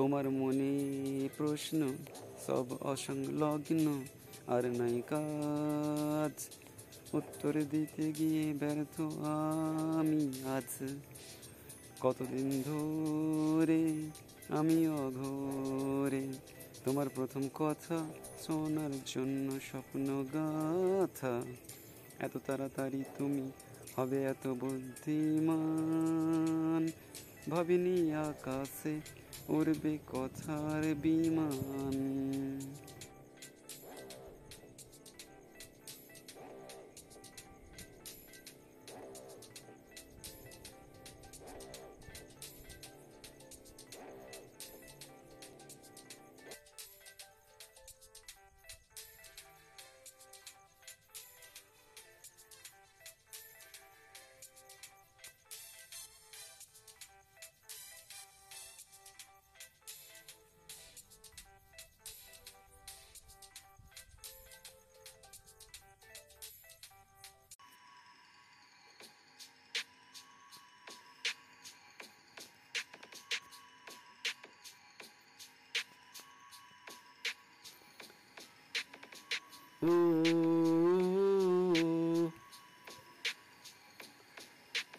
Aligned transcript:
তোমার 0.00 0.30
মনে 0.30 1.28
প্রশ্ন, 1.36 1.92
সব 2.46 2.64
অসংলগ্ন 2.80 4.02
আর 4.46 4.66
নাই 4.66 5.02
কাজ। 5.10 6.48
উত্তর 7.14 7.62
দিতে 7.70 8.12
গিয়ে 8.12 8.54
ব্যর্থ 8.54 9.00
আমি 9.98 10.32
আজ। 10.44 10.92
কতদিন 12.00 12.62
ধরে 12.62 14.10
আমি 14.48 14.88
অঘরে? 14.88 16.32
তোমার 16.84 17.08
প্রথম 17.08 17.48
কথা 17.54 18.06
শোনার 18.46 18.90
জন্য 19.06 19.58
স্বপ্ন 19.70 20.24
গাথা। 20.34 21.42
এত 22.18 22.38
তাড়াতাড়ি 22.46 23.04
তুমি 23.18 23.50
হবে 23.96 24.22
এত 24.22 24.52
বুদ্ধিমান। 24.52 26.90
ভাবিনি 27.49 27.97
আকাশে 28.21 28.95
উড়বে 29.49 29.93
কথার 30.07 30.83
বিমান 31.03 31.97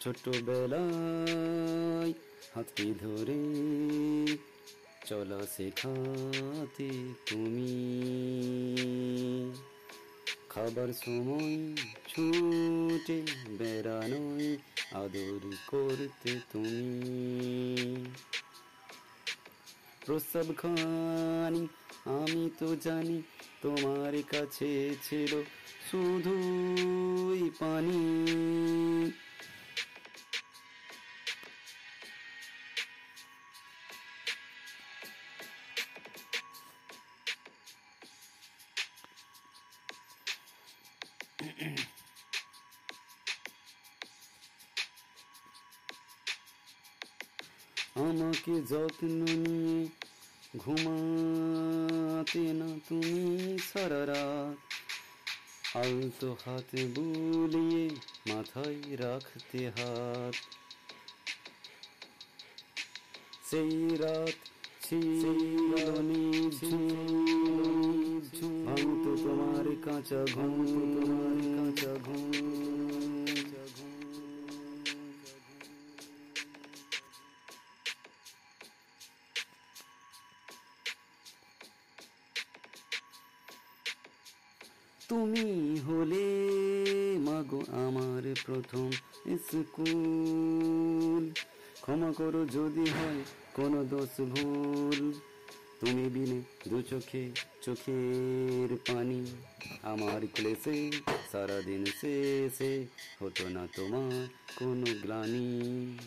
ছোটবেলায় 0.00 2.12
হাতটি 2.54 2.94
ধরে 3.00 3.38
চলা 5.06 5.46
শেখাতে 5.56 6.90
তুমি। 7.26 7.74
খাবার 10.48 10.88
সময় 11.04 11.74
ছুটে 12.08 13.22
বেড়ানোয় 13.58 14.56
আদর 15.04 15.56
করতে 15.66 16.40
তুমি। 16.52 18.06
প্রস্রাব 20.06 20.46
খানি 20.56 21.68
আমি 22.04 22.50
তো 22.58 22.76
জানি 22.76 23.22
তোমার 23.62 24.14
কাছে 24.32 24.70
ছিল 25.02 25.32
শুধুই 25.88 27.42
পানি। 27.60 28.00
আমাকে 47.96 48.54
যত্ন 48.70 49.08
নিয়ে 49.42 50.01
ঘুমাতে 50.54 52.44
না 52.52 52.68
তুমি 52.88 53.22
সারা 53.62 54.02
রাত 54.06 54.58
আলতো 55.76 56.28
হাতে 56.44 56.82
বুলিয়ে 56.94 57.84
মাথায় 58.28 58.80
রাখতে 58.96 59.60
হাত 59.68 60.36
সেই 63.48 63.74
রাত 63.98 64.36
ছিল 64.82 65.72
ভাঙতো 68.66 69.10
তোমার 69.16 69.66
কাঁচা 69.84 70.20
ঘুম 70.34 70.54
তোমার 70.94 71.38
কাঁচা 71.56 71.92
ঘুম 72.04 72.61
তুমি 85.12 85.80
হলে, 85.80 86.26
মাগো 87.18 87.62
আমার 87.68 88.34
প্রথম 88.46 88.90
স্কুল। 89.36 91.30
ক্ষমা 91.80 92.12
করো 92.12 92.46
যদি 92.46 92.90
হয় 92.90 93.24
কোনো 93.54 93.84
দোষ 93.84 94.20
ভুল। 94.20 95.12
তুমি 95.80 96.08
বিনে 96.08 96.42
দু 96.68 96.82
চোখে 96.82 97.30
চোখের 97.62 98.76
পানি। 98.76 99.26
আমার 99.82 100.26
ক্লেশে 100.34 100.92
সারাদিন 101.32 101.84
শেষে 101.84 102.86
হতো 103.20 103.48
না 103.48 103.68
তোমার 103.76 104.28
কোনো 104.56 104.86
গ্লানি। 105.02 105.98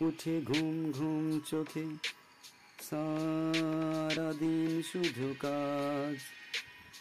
উঠে 0.00 0.40
ঘুম 0.40 0.92
ঘুম 0.92 1.40
চোখে 1.46 1.84
সারাদিন 2.90 4.82
শুধু 4.92 5.34
কাজ। 5.38 6.16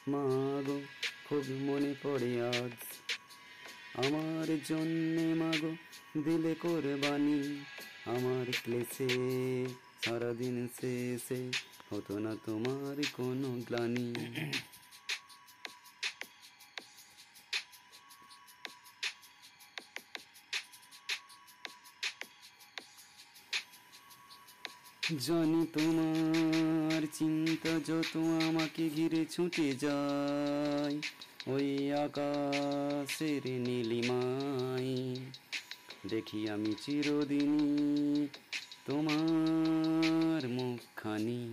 মাগো 0.08 0.82
খুব 1.26 1.44
মনে 1.50 1.94
পড়ে 2.04 2.48
আজ। 2.48 2.78
আমার 4.06 4.58
জন্যে 4.66 5.34
মাগো 5.34 5.72
দিলে 6.24 6.56
কোরবানি। 6.56 7.66
আমার 8.06 8.46
ক্লেশে 8.64 9.10
সারাদিন 10.06 10.68
শেষে 10.82 11.52
হতো 11.90 12.20
না 12.20 12.36
তোমার 12.46 13.02
কোনো 13.14 13.62
গ্লানি। 13.68 14.14
জানি 25.18 25.66
তোমার 25.74 27.02
চিন্তা 27.14 27.70
যত 27.70 28.18
আমাকে 28.18 28.90
ঘিরে 28.96 29.26
ছুটে 29.26 29.74
যায়। 29.74 31.02
ওই 31.48 31.94
আকাশের 31.94 33.42
নীলিমাই 33.46 35.16
দেখি 36.10 36.50
আমি 36.50 36.74
চিরদিনই 36.82 38.28
তোমার 38.86 40.48
মুখখানি। 40.48 41.52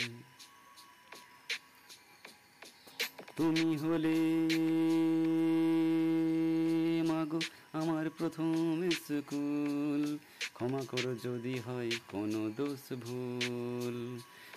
তুমি 3.37 3.77
হলে 3.77 4.17
মাগো 7.09 7.41
আমার 7.73 8.11
প্রথম 8.11 8.91
স্কুল। 8.91 10.19
ক্ষমা 10.57 10.83
করো 10.91 11.13
যদি 11.25 11.55
হয় 11.67 11.91
কোনো 12.13 12.41
দোষ 12.57 12.85
ভুল। 13.05 13.97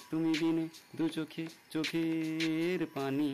তুমি 0.09 0.31
বিনে 0.39 0.65
দু 0.97 1.05
চোখে 1.09 1.45
চোখের 1.73 2.79
পানি, 2.93 3.29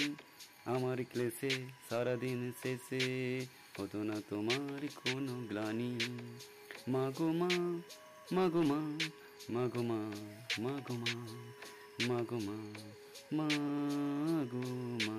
আমার 0.66 0.98
ক্লেশে 1.12 1.54
সারাদিন 1.90 2.40
শেষে 2.64 3.06
হতো 3.78 4.00
না 4.04 4.18
তোমার 4.30 4.82
কোনো 5.02 5.34
গ্লানি। 5.50 5.94
মাগো 6.88 7.30
মা 7.32 7.52
মাগো 8.36 8.62
মা 8.62 8.80
মাগো 9.54 9.82
মা 9.82 10.00
মাগো 10.64 10.96
মা 11.04 11.14
মাগো 12.08 12.38
মা 12.46 12.58
মাগো 13.38 14.64
মা। 15.08 15.18